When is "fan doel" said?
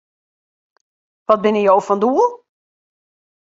1.87-2.29